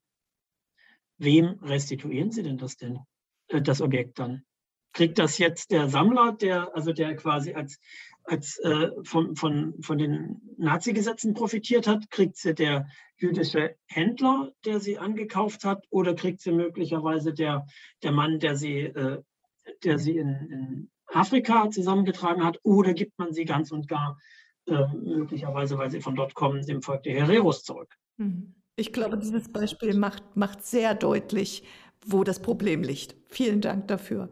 [1.19, 3.01] Wem restituieren Sie denn das denn?
[3.49, 4.45] Äh, das Objekt dann.
[4.93, 7.81] Kriegt das jetzt der Sammler, der, also der quasi als,
[8.25, 14.81] als äh, von, von, von den Nazi-Gesetzen profitiert hat, kriegt sie der jüdische Händler, der
[14.81, 17.67] sie angekauft hat, oder kriegt sie möglicherweise der,
[18.03, 19.23] der Mann, der sie, äh,
[19.85, 24.19] der sie in, in Afrika zusammengetragen hat, oder gibt man sie ganz und gar
[24.67, 27.95] äh, möglicherweise, weil sie von dort kommen, dem Volk der Hereros zurück.
[28.17, 28.55] Mhm.
[28.77, 31.63] Ich glaube, dieses Beispiel macht, macht sehr deutlich,
[32.07, 33.15] wo das Problem liegt.
[33.29, 34.31] Vielen Dank dafür.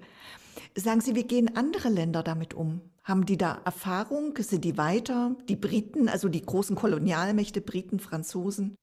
[0.75, 2.81] Sagen Sie, wie gehen andere Länder damit um?
[3.11, 4.37] Haben die da Erfahrung?
[4.39, 5.35] Sind die weiter?
[5.49, 8.77] Die Briten, also die großen Kolonialmächte, Briten, Franzosen?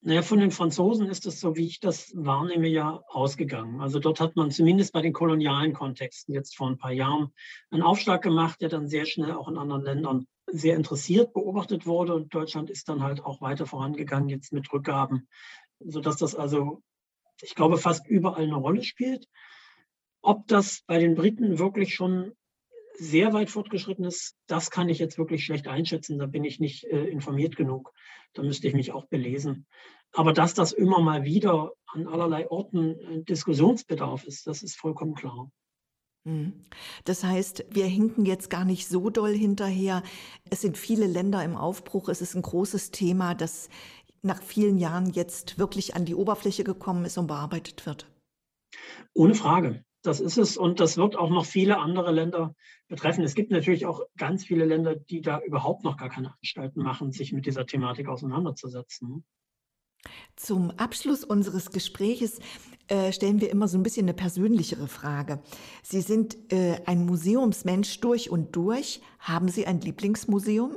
[0.00, 3.82] Naja, von den Franzosen ist es, so wie ich das wahrnehme, ja ausgegangen.
[3.82, 7.34] Also dort hat man zumindest bei den kolonialen Kontexten jetzt vor ein paar Jahren
[7.70, 12.14] einen Aufschlag gemacht, der dann sehr schnell auch in anderen Ländern sehr interessiert beobachtet wurde.
[12.14, 15.28] Und Deutschland ist dann halt auch weiter vorangegangen jetzt mit Rückgaben,
[15.80, 16.82] sodass das also
[17.42, 19.28] ich glaube, fast überall eine Rolle spielt.
[20.22, 22.32] Ob das bei den Briten wirklich schon
[22.94, 26.18] sehr weit fortgeschritten ist, das kann ich jetzt wirklich schlecht einschätzen.
[26.18, 27.92] Da bin ich nicht äh, informiert genug.
[28.34, 29.66] Da müsste ich mich auch belesen.
[30.12, 35.14] Aber dass das immer mal wieder an allerlei Orten äh, Diskussionsbedarf ist, das ist vollkommen
[35.14, 35.50] klar.
[36.24, 36.52] Mhm.
[37.04, 40.02] Das heißt, wir hinken jetzt gar nicht so doll hinterher.
[40.50, 42.08] Es sind viele Länder im Aufbruch.
[42.08, 43.68] Es ist ein großes Thema, das
[44.22, 48.06] nach vielen Jahren jetzt wirklich an die Oberfläche gekommen ist und bearbeitet wird.
[49.14, 49.84] Ohne Frage.
[50.02, 52.56] Das ist es und das wird auch noch viele andere Länder
[52.88, 53.22] betreffen.
[53.22, 57.12] Es gibt natürlich auch ganz viele Länder, die da überhaupt noch gar keine Anstalten machen,
[57.12, 59.24] sich mit dieser Thematik auseinanderzusetzen.
[60.34, 62.40] Zum Abschluss unseres Gespräches
[62.88, 65.40] äh, stellen wir immer so ein bisschen eine persönlichere Frage.
[65.84, 69.00] Sie sind äh, ein Museumsmensch durch und durch.
[69.20, 70.76] Haben Sie ein Lieblingsmuseum?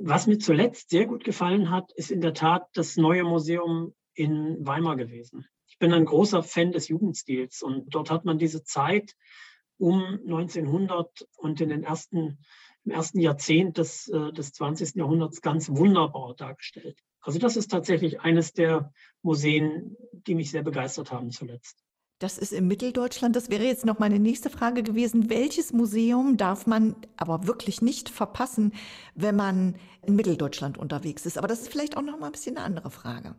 [0.00, 4.56] Was mir zuletzt sehr gut gefallen hat, ist in der Tat das neue Museum in
[4.66, 5.46] Weimar gewesen
[5.80, 9.16] bin ein großer Fan des Jugendstils und dort hat man diese Zeit
[9.78, 12.38] um 1900 und in den ersten,
[12.84, 14.94] im ersten Jahrzehnt des, äh, des 20.
[14.96, 17.00] Jahrhunderts ganz wunderbar dargestellt.
[17.22, 21.82] Also das ist tatsächlich eines der Museen, die mich sehr begeistert haben zuletzt.
[22.18, 23.34] Das ist in Mitteldeutschland.
[23.34, 25.30] Das wäre jetzt noch meine nächste Frage gewesen.
[25.30, 28.74] Welches Museum darf man aber wirklich nicht verpassen,
[29.14, 31.38] wenn man in Mitteldeutschland unterwegs ist?
[31.38, 33.34] Aber das ist vielleicht auch noch mal ein bisschen eine andere Frage.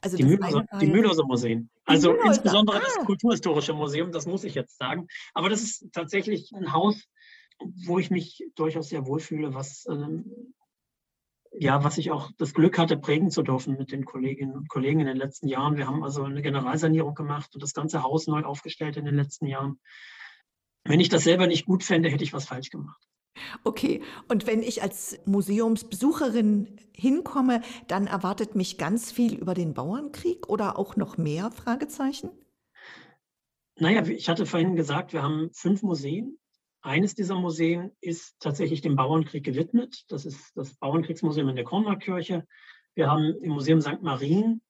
[0.00, 1.70] Also die, Mühlhauser, die Mühlhauser Museen.
[1.84, 2.28] Also Mühlhauser.
[2.28, 2.80] insbesondere ah.
[2.80, 5.08] das Kulturhistorische Museum, das muss ich jetzt sagen.
[5.34, 7.08] Aber das ist tatsächlich ein Haus,
[7.86, 10.54] wo ich mich durchaus sehr wohlfühle, was, ähm,
[11.52, 15.00] ja, was ich auch das Glück hatte, prägen zu dürfen mit den Kolleginnen und Kollegen
[15.00, 15.76] in den letzten Jahren.
[15.76, 19.46] Wir haben also eine Generalsanierung gemacht und das ganze Haus neu aufgestellt in den letzten
[19.46, 19.80] Jahren.
[20.84, 23.02] Wenn ich das selber nicht gut fände, hätte ich was falsch gemacht.
[23.64, 30.48] Okay, und wenn ich als Museumsbesucherin hinkomme, dann erwartet mich ganz viel über den Bauernkrieg
[30.48, 32.30] oder auch noch mehr Fragezeichen?
[33.78, 36.38] Naja, ich hatte vorhin gesagt, wir haben fünf Museen.
[36.80, 40.04] Eines dieser Museen ist tatsächlich dem Bauernkrieg gewidmet.
[40.08, 42.46] Das ist das Bauernkriegsmuseum in der Kornmarkkirche.
[42.94, 44.02] Wir haben im Museum St.
[44.02, 44.62] Marien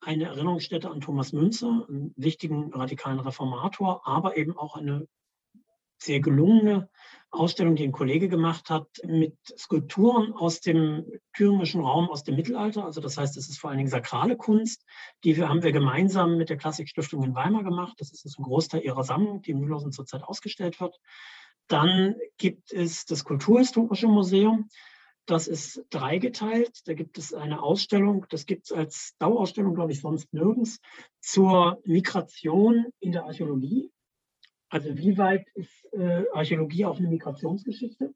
[0.00, 5.08] eine Erinnerungsstätte an Thomas Münzer, einen wichtigen radikalen Reformator, aber eben auch eine
[5.98, 6.88] sehr gelungene
[7.34, 11.04] Ausstellung, die ein Kollege gemacht hat, mit Skulpturen aus dem
[11.34, 12.84] thüringischen Raum aus dem Mittelalter.
[12.84, 14.84] Also das heißt, es ist vor allen Dingen sakrale Kunst.
[15.24, 17.94] Die haben wir gemeinsam mit der Klassikstiftung in Weimar gemacht.
[17.98, 20.98] Das ist ein Großteil ihrer Sammlung, die in Mühlhausen zurzeit ausgestellt wird.
[21.66, 24.68] Dann gibt es das Kulturhistorische Museum.
[25.26, 26.82] Das ist dreigeteilt.
[26.84, 30.80] Da gibt es eine Ausstellung, das gibt es als Dauerausstellung, glaube ich, sonst nirgends,
[31.20, 33.90] zur Migration in der Archäologie.
[34.68, 38.14] Also wie weit ist äh, Archäologie auch eine Migrationsgeschichte?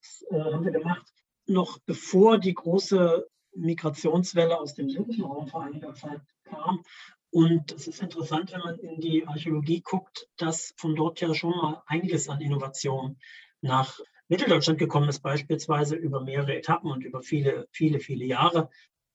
[0.00, 1.06] Das äh, haben wir gemacht,
[1.46, 6.82] noch bevor die große Migrationswelle aus dem syrischen Raum vor einiger Zeit kam.
[7.30, 11.50] Und es ist interessant, wenn man in die Archäologie guckt, dass von dort ja schon
[11.50, 13.18] mal einiges an Innovation
[13.60, 18.70] nach Mitteldeutschland gekommen ist, beispielsweise über mehrere Etappen und über viele, viele, viele Jahre.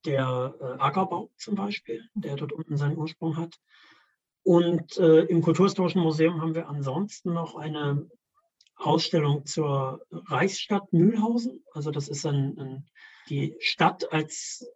[0.05, 3.59] Der äh, Ackerbau zum Beispiel, der dort unten seinen Ursprung hat.
[4.43, 8.10] Und äh, im Kulturhistorischen Museum haben wir ansonsten noch eine
[8.75, 11.63] Ausstellung zur Reichsstadt Mühlhausen.
[11.73, 12.86] Also das ist ein, ein,
[13.30, 14.67] die Stadt als,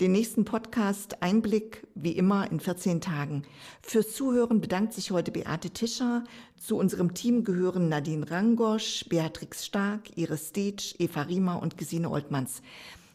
[0.00, 3.42] Den nächsten Podcast Einblick wie immer in 14 Tagen.
[3.82, 6.22] Fürs Zuhören bedankt sich heute Beate Tischer.
[6.56, 12.62] Zu unserem Team gehören Nadine Rangosch, Beatrix Stark, Iris Stetsch, Eva Riemer und Gesine Oltmanns.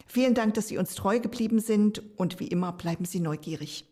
[0.06, 3.86] Vielen Dank, dass Sie uns treu geblieben sind und wie immer bleiben Sie neugierig.